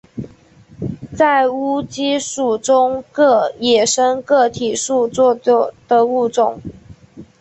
[1.15, 6.59] 在马鸡属中个野生个体数最多的物种。